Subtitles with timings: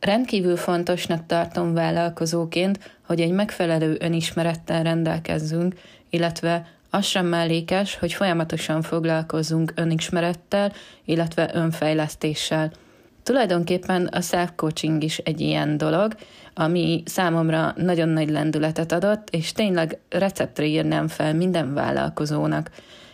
[0.00, 5.74] Rendkívül fontosnak tartom vállalkozóként, hogy egy megfelelő önismerettel rendelkezzünk,
[6.10, 10.72] illetve az sem mellékes, hogy folyamatosan foglalkozzunk önismerettel,
[11.04, 12.72] illetve önfejlesztéssel.
[13.22, 16.14] Tulajdonképpen a self-coaching is egy ilyen dolog,
[16.54, 22.70] ami számomra nagyon nagy lendületet adott, és tényleg receptre írnám fel minden vállalkozónak.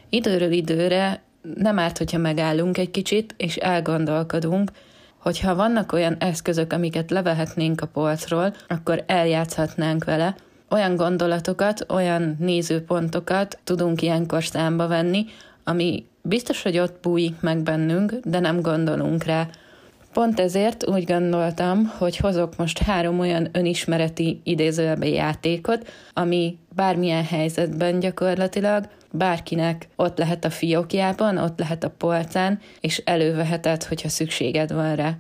[0.09, 1.23] Időről időre
[1.55, 4.71] nem árt, hogyha megállunk egy kicsit, és elgondolkodunk,
[5.25, 10.35] hogyha vannak olyan eszközök, amiket levehetnénk a polcról, akkor eljátszhatnánk vele,
[10.71, 15.27] olyan gondolatokat, olyan nézőpontokat tudunk ilyenkor számba venni,
[15.65, 19.49] ami biztos, hogy ott bújik meg bennünk, de nem gondolunk rá.
[20.15, 27.99] Pont ezért úgy gondoltam, hogy hozok most három olyan önismereti idézőjelbe játékot, ami bármilyen helyzetben
[27.99, 34.95] gyakorlatilag bárkinek ott lehet a fiókjában, ott lehet a polcán, és előveheted, hogyha szükséged van
[34.97, 35.17] rá.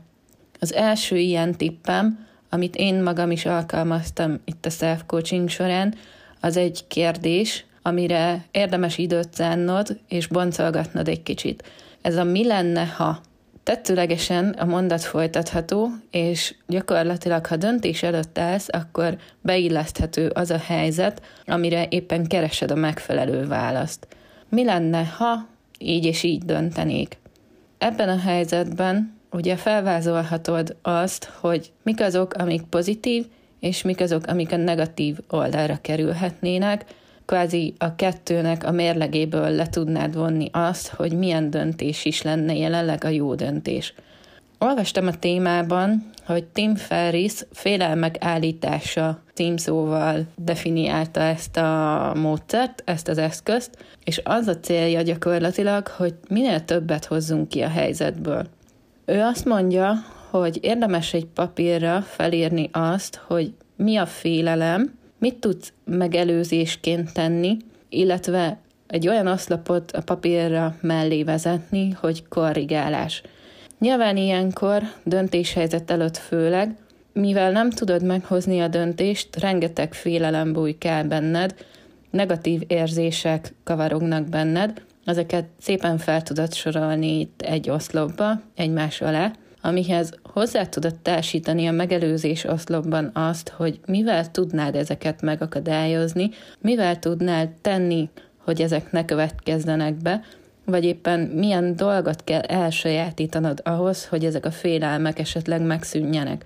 [0.60, 5.94] Az első ilyen tippem, amit én magam is alkalmaztam itt a self-coaching során,
[6.40, 11.64] az egy kérdés, amire érdemes időt szánnod, és boncolgatnod egy kicsit.
[12.02, 13.20] Ez a mi lenne, ha
[13.64, 21.22] Tetszőlegesen a mondat folytatható, és gyakorlatilag, ha döntés előtt állsz, akkor beilleszthető az a helyzet,
[21.46, 24.06] amire éppen keresed a megfelelő választ.
[24.48, 25.46] Mi lenne, ha
[25.78, 27.18] így és így döntenék?
[27.78, 33.26] Ebben a helyzetben ugye felvázolhatod azt, hogy mik azok, amik pozitív,
[33.60, 36.84] és mik azok, amik a negatív oldalra kerülhetnének,
[37.24, 43.04] kvázi a kettőnek a mérlegéből le tudnád vonni azt, hogy milyen döntés is lenne jelenleg
[43.04, 43.94] a jó döntés.
[44.58, 53.18] Olvastam a témában, hogy Tim Ferris félelmek állítása címszóval definiálta ezt a módszert, ezt az
[53.18, 58.46] eszközt, és az a célja gyakorlatilag, hogy minél többet hozzunk ki a helyzetből.
[59.04, 59.94] Ő azt mondja,
[60.30, 64.92] hogy érdemes egy papírra felírni azt, hogy mi a félelem,
[65.24, 67.56] mit tudsz megelőzésként tenni,
[67.88, 73.22] illetve egy olyan oszlopot a papírra mellé vezetni, hogy korrigálás.
[73.78, 76.76] Nyilván ilyenkor döntéshelyzet előtt főleg,
[77.12, 81.54] mivel nem tudod meghozni a döntést, rengeteg félelem bújik el benned,
[82.10, 89.32] negatív érzések kavarognak benned, ezeket szépen fel tudod sorolni itt egy oszlopba, egymás alá,
[89.64, 96.30] amihez hozzá tudod társítani a megelőzés oszlopban azt, hogy mivel tudnád ezeket megakadályozni,
[96.60, 98.08] mivel tudnál tenni,
[98.44, 100.22] hogy ezek ne következzenek be,
[100.64, 106.44] vagy éppen milyen dolgot kell elsajátítanod ahhoz, hogy ezek a félelmek esetleg megszűnjenek.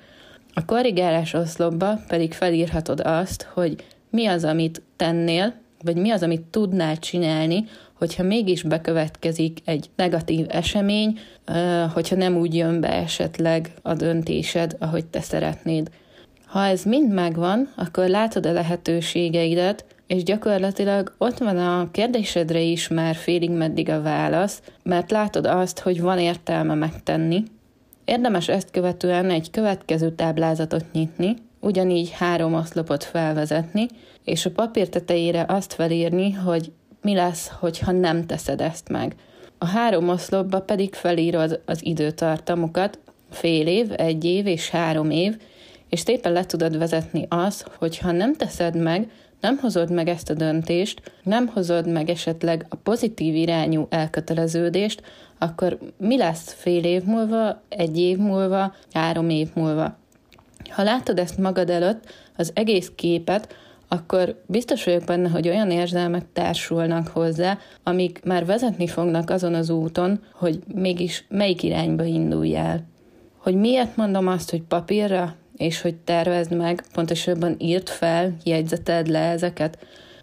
[0.55, 6.43] A korrigálás oszlopba pedig felírhatod azt, hogy mi az, amit tennél, vagy mi az, amit
[6.43, 11.19] tudnál csinálni, hogyha mégis bekövetkezik egy negatív esemény,
[11.93, 15.91] hogyha nem úgy jön be esetleg a döntésed, ahogy te szeretnéd.
[16.47, 22.89] Ha ez mind megvan, akkor látod a lehetőségeidet, és gyakorlatilag ott van a kérdésedre is
[22.89, 27.43] már félig meddig a válasz, mert látod azt, hogy van értelme megtenni.
[28.05, 33.87] Érdemes ezt követően egy következő táblázatot nyitni, ugyanígy három oszlopot felvezetni,
[34.25, 39.15] és a papír tetejére azt felírni, hogy mi lesz, hogyha nem teszed ezt meg.
[39.59, 42.99] A három oszlopba pedig felírod az időtartamokat,
[43.31, 45.37] fél év, egy év és három év,
[45.89, 50.31] és szépen le tudod vezetni azt, hogy ha nem teszed meg, nem hozod meg ezt
[50.31, 55.03] a döntést, nem hozod meg esetleg a pozitív irányú elköteleződést,
[55.39, 59.97] akkor mi lesz fél év múlva, egy év múlva, három év múlva?
[60.69, 62.05] Ha látod ezt magad előtt,
[62.37, 63.55] az egész képet,
[63.89, 69.71] akkor biztos vagyok benne, hogy olyan érzelmek társulnak hozzá, amik már vezetni fognak azon az
[69.71, 72.87] úton, hogy mégis melyik irányba induljál.
[73.37, 79.19] Hogy miért mondom azt, hogy papírra, és hogy tervezd meg, pontosabban írt fel, jegyzeted le
[79.19, 79.79] ezeket.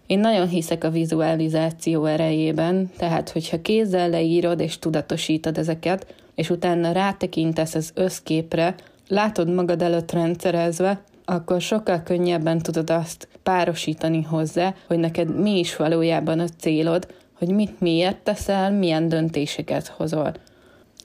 [0.06, 6.92] Én nagyon hiszek a vizualizáció erejében, tehát hogyha kézzel leírod és tudatosítod ezeket, és utána
[6.92, 8.74] rátekintesz az összképre,
[9.08, 15.76] látod magad előtt rendszerezve, akkor sokkal könnyebben tudod azt párosítani hozzá, hogy neked mi is
[15.76, 20.34] valójában a célod, hogy mit miért teszel, milyen döntéseket hozol.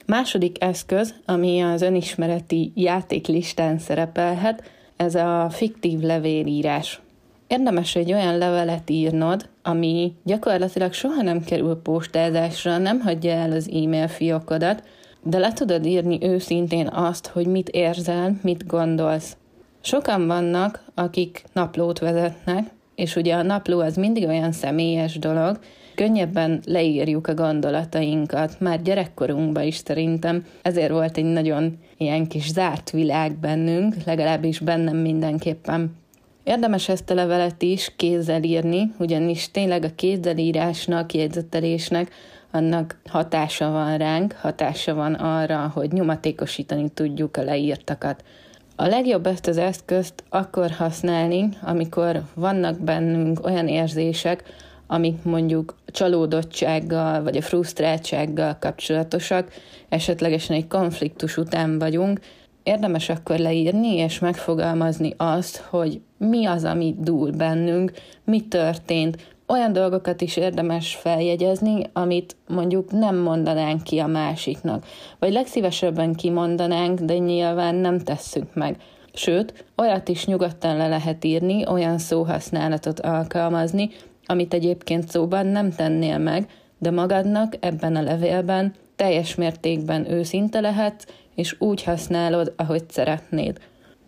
[0.06, 4.64] Második eszköz, ami az önismereti játéklistán szerepelhet,
[4.98, 7.02] ez a fiktív levélírás.
[7.48, 13.70] Érdemes egy olyan levelet írnod, ami gyakorlatilag soha nem kerül postázásra, nem hagyja el az
[13.70, 14.84] e-mail fiókodat,
[15.24, 19.38] de le tudod írni őszintén azt, hogy mit érzel, mit gondolsz.
[19.82, 25.60] Sokan vannak, akik naplót vezetnek, és ugye a napló az mindig olyan személyes dolog,
[25.96, 30.46] könnyebben leírjuk a gondolatainkat, már gyerekkorunkban is szerintem.
[30.62, 36.00] Ezért volt egy nagyon ilyen kis zárt világ bennünk, legalábbis bennem mindenképpen.
[36.44, 42.12] Érdemes ezt a levelet is kézzel írni, ugyanis tényleg a kézzelírásnak, jegyzetelésnek
[42.52, 48.24] annak hatása van ránk, hatása van arra, hogy nyomatékosítani tudjuk a leírtakat.
[48.76, 54.44] A legjobb ezt az eszközt akkor használni, amikor vannak bennünk olyan érzések,
[54.88, 59.52] amik mondjuk csalódottsággal vagy a frusztráltsággal kapcsolatosak,
[59.90, 62.20] esetlegesen egy konfliktus után vagyunk,
[62.64, 67.92] érdemes akkor leírni és megfogalmazni azt, hogy mi az, ami dúl bennünk,
[68.24, 69.18] mi történt,
[69.48, 74.86] olyan dolgokat is érdemes feljegyezni, amit mondjuk nem mondanánk ki a másiknak,
[75.20, 78.78] vagy legszívesebben kimondanánk, de nyilván nem tesszük meg.
[79.14, 83.90] Sőt, olyat is nyugodtan le lehet írni, olyan szóhasználatot alkalmazni,
[84.26, 91.06] amit egyébként szóban nem tennél meg, de magadnak ebben a levélben teljes mértékben őszinte lehetsz,
[91.36, 93.60] és úgy használod, ahogy szeretnéd.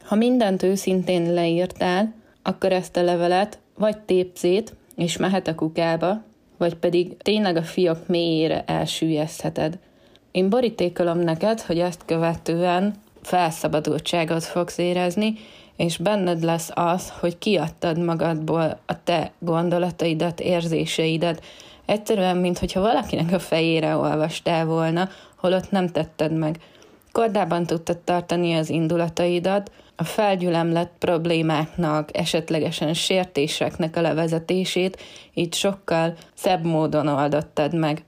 [0.03, 2.13] Ha mindent őszintén leírtál,
[2.43, 6.23] akkor ezt a levelet vagy tépcét, és mehet a kukába,
[6.57, 9.79] vagy pedig tényleg a fiak mélyére elsüllyesztheted.
[10.31, 15.33] Én borítékolom neked, hogy ezt követően felszabadultságot fogsz érezni,
[15.75, 21.41] és benned lesz az, hogy kiadtad magadból a te gondolataidat, érzéseidet,
[21.85, 26.59] egyszerűen, mintha valakinek a fejére olvastál volna, holott nem tetted meg.
[27.11, 35.01] Kordában tudtad tartani az indulataidat, a felgyülemlett problémáknak, esetlegesen sértéseknek a levezetését
[35.33, 38.03] így sokkal szebb módon oldottad meg.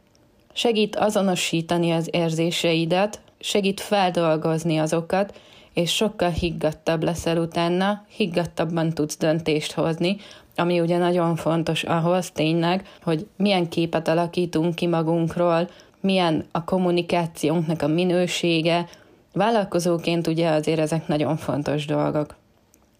[0.53, 5.39] Segít azonosítani az érzéseidet, segít feldolgozni azokat,
[5.73, 10.17] és sokkal higgadtabb leszel utána, higgadtabban tudsz döntést hozni,
[10.55, 15.69] ami ugye nagyon fontos ahhoz tényleg, hogy milyen képet alakítunk ki magunkról,
[15.99, 18.87] milyen a kommunikációnknak a minősége,
[19.35, 22.35] Vállalkozóként ugye azért ezek nagyon fontos dolgok.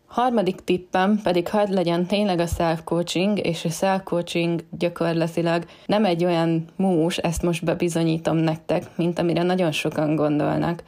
[0.06, 6.66] Harmadik tippem pedig hadd legyen tényleg a self-coaching, és a self-coaching gyakorlatilag nem egy olyan
[6.75, 10.84] mús, ezt most bebizonyítom nektek, mint amire nagyon sokan gondolnak.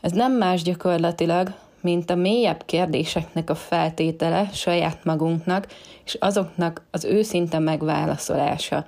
[0.00, 5.66] Ez nem más gyakorlatilag, mint a mélyebb kérdéseknek a feltétele saját magunknak,
[6.04, 8.86] és azoknak az őszinte megválaszolása.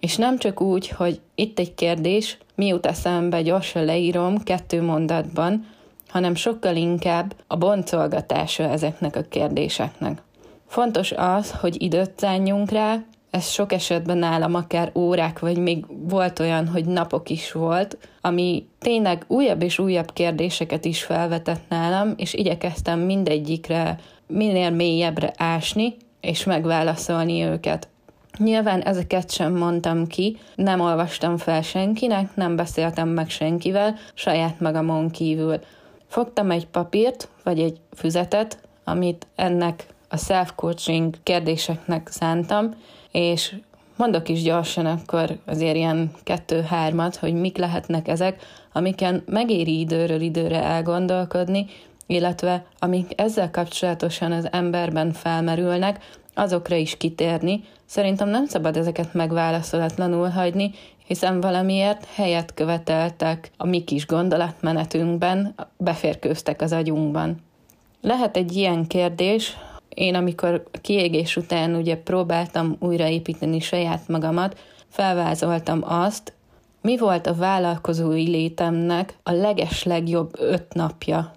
[0.00, 5.66] És nem csak úgy, hogy itt egy kérdés, mi jut eszembe, gyorsan leírom kettő mondatban,
[6.08, 10.22] hanem sokkal inkább a boncolgatása ezeknek a kérdéseknek.
[10.66, 13.02] Fontos az, hogy időt szálljunk rá,
[13.34, 18.66] ez sok esetben nálam akár órák, vagy még volt olyan, hogy napok is volt, ami
[18.78, 26.44] tényleg újabb és újabb kérdéseket is felvetett nálam, és igyekeztem mindegyikre minél mélyebbre ásni, és
[26.44, 27.88] megválaszolni őket.
[28.38, 35.10] Nyilván ezeket sem mondtam ki, nem olvastam fel senkinek, nem beszéltem meg senkivel, saját magamon
[35.10, 35.58] kívül.
[36.06, 42.74] Fogtam egy papírt, vagy egy füzetet, amit ennek a self-coaching kérdéseknek szántam,
[43.14, 43.54] és
[43.96, 50.62] mondok is gyorsan akkor azért ilyen kettő-hármat, hogy mik lehetnek ezek, amiken megéri időről időre
[50.62, 51.66] elgondolkodni,
[52.06, 57.64] illetve amik ezzel kapcsolatosan az emberben felmerülnek, azokra is kitérni.
[57.86, 60.70] Szerintem nem szabad ezeket megválaszolatlanul hagyni,
[61.06, 67.36] hiszen valamiért helyet követeltek a mi kis gondolatmenetünkben, beférkőztek az agyunkban.
[68.00, 69.56] Lehet egy ilyen kérdés,
[69.94, 74.58] én amikor kiégés után ugye próbáltam újraépíteni saját magamat,
[74.88, 76.32] felvázoltam azt,
[76.80, 81.32] mi volt a vállalkozói létemnek a leges legjobb öt napja.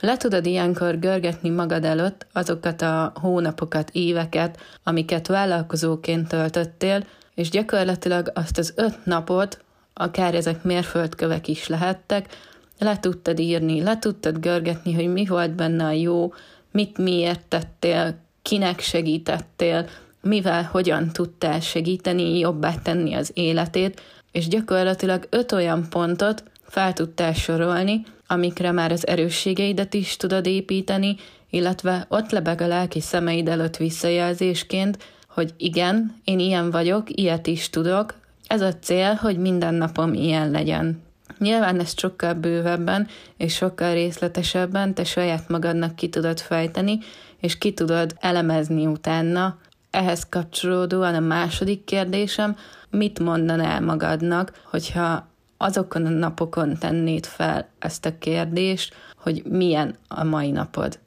[0.00, 8.30] Le tudod ilyenkor görgetni magad előtt azokat a hónapokat, éveket, amiket vállalkozóként töltöttél, és gyakorlatilag
[8.34, 12.36] azt az öt napot, akár ezek mérföldkövek is lehettek,
[12.78, 16.32] le tudtad írni, le tudtad görgetni, hogy mi volt benne a jó,
[16.76, 19.88] mit miért tettél, kinek segítettél,
[20.20, 24.02] mivel hogyan tudtál segíteni, jobbá tenni az életét,
[24.32, 31.16] és gyakorlatilag öt olyan pontot fel tudtál sorolni, amikre már az erősségeidet is tudod építeni,
[31.50, 37.70] illetve ott lebeg a lelki szemeid előtt visszajelzésként, hogy igen, én ilyen vagyok, ilyet is
[37.70, 38.14] tudok,
[38.46, 41.05] ez a cél, hogy minden napom ilyen legyen.
[41.38, 46.98] Nyilván ezt sokkal bővebben és sokkal részletesebben te saját magadnak ki tudod fejteni,
[47.40, 49.58] és ki tudod elemezni utána.
[49.90, 52.56] Ehhez kapcsolódóan a második kérdésem,
[52.90, 60.24] mit mondanál magadnak, hogyha azokon a napokon tennéd fel ezt a kérdést, hogy milyen a
[60.24, 60.98] mai napod.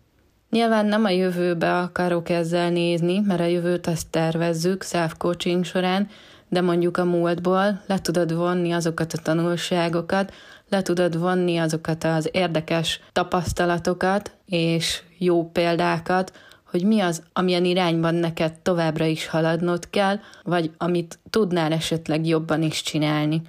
[0.49, 6.09] Nyilván nem a jövőbe akarok ezzel nézni, mert a jövőt azt tervezzük self-coaching során,
[6.49, 10.33] de mondjuk a múltból le tudod vonni azokat a tanulságokat,
[10.69, 16.31] le tudod vonni azokat az érdekes tapasztalatokat és jó példákat,
[16.63, 22.61] hogy mi az, amilyen irányban neked továbbra is haladnod kell, vagy amit tudnál esetleg jobban
[22.61, 23.41] is csinálni.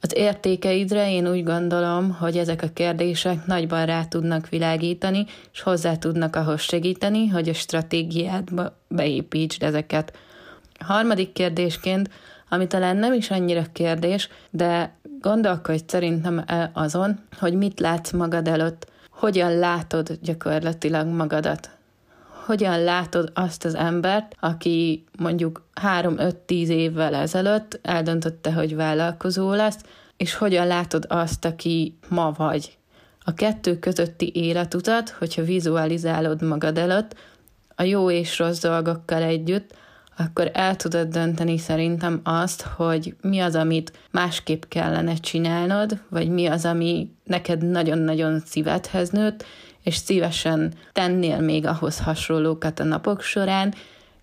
[0.00, 5.96] Az értékeidre én úgy gondolom, hogy ezek a kérdések nagyban rá tudnak világítani, és hozzá
[5.96, 10.12] tudnak ahhoz segíteni, hogy a stratégiádba beépítsd ezeket.
[10.78, 12.10] Harmadik kérdésként,
[12.48, 18.90] ami talán nem is annyira kérdés, de gondolkodj szerintem azon, hogy mit látsz magad előtt,
[19.10, 21.76] hogyan látod gyakorlatilag magadat
[22.46, 26.34] hogyan látod azt az embert, aki mondjuk 3-5-10
[26.68, 29.78] évvel ezelőtt eldöntötte, hogy vállalkozó lesz,
[30.16, 32.78] és hogyan látod azt, aki ma vagy.
[33.24, 37.14] A kettő közötti életutat, hogyha vizualizálod magad előtt,
[37.74, 39.74] a jó és rossz dolgokkal együtt,
[40.16, 46.46] akkor el tudod dönteni szerintem azt, hogy mi az, amit másképp kellene csinálnod, vagy mi
[46.46, 49.44] az, ami neked nagyon-nagyon szívedhez nőtt,
[49.82, 53.74] és szívesen tennél még ahhoz hasonlókat a napok során,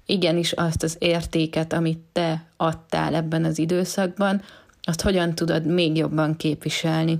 [0.05, 4.41] igenis azt az értéket, amit te adtál ebben az időszakban,
[4.81, 7.19] azt hogyan tudod még jobban képviselni.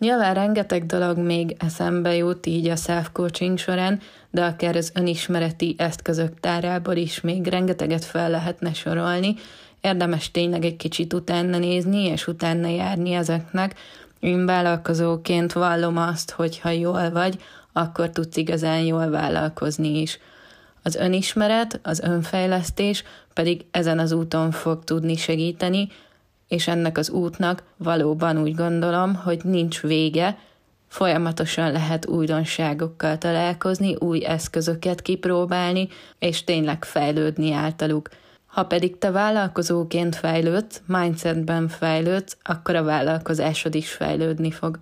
[0.00, 6.40] Nyilván rengeteg dolog még eszembe jut így a self-coaching során, de akár az önismereti eszközök
[6.40, 9.34] tárából is még rengeteget fel lehetne sorolni.
[9.80, 13.74] Érdemes tényleg egy kicsit utána nézni, és utána járni ezeknek.
[14.20, 17.38] Én vállalkozóként vallom azt, hogy ha jól vagy,
[17.72, 20.18] akkor tudsz igazán jól vállalkozni is.
[20.82, 23.04] Az önismeret, az önfejlesztés
[23.34, 25.88] pedig ezen az úton fog tudni segíteni,
[26.50, 30.38] és ennek az útnak valóban úgy gondolom, hogy nincs vége,
[30.88, 35.88] folyamatosan lehet újdonságokkal találkozni, új eszközöket kipróbálni,
[36.18, 38.08] és tényleg fejlődni általuk.
[38.46, 44.78] Ha pedig te vállalkozóként fejlődsz, mindsetben fejlődsz, akkor a vállalkozásod is fejlődni fog.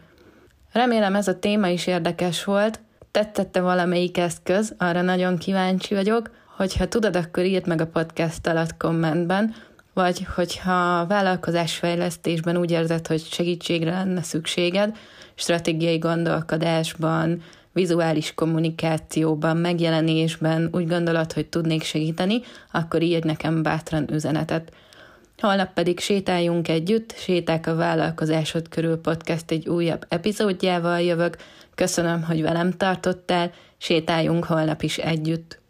[0.73, 2.81] Remélem ez a téma is érdekes volt.
[3.11, 6.31] Tetszette valamelyik eszköz, arra nagyon kíváncsi vagyok.
[6.57, 9.55] Hogyha tudod, akkor írd meg a podcast alatt kommentben,
[9.99, 14.97] vagy hogyha vállalkozásfejlesztésben úgy érzed, hogy segítségre lenne szükséged,
[15.35, 22.41] stratégiai gondolkodásban, vizuális kommunikációban, megjelenésben úgy gondolod, hogy tudnék segíteni,
[22.73, 24.73] akkor írj nekem bátran üzenetet.
[25.39, 31.37] Holnap pedig sétáljunk együtt, Séták a vállalkozásod körül podcast egy újabb epizódjával jövök.
[31.75, 35.61] Köszönöm, hogy velem tartottál, sétáljunk holnap is együtt.